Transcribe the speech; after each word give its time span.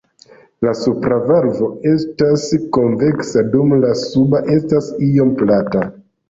La 0.67 0.71
supra 0.77 1.17
valvo 1.31 1.67
estas 1.89 2.45
konveksa 2.79 3.45
dum 3.57 3.77
la 3.85 3.93
suba 4.01 4.41
estas 4.57 4.89
iom 5.11 5.37
plata. 5.45 5.87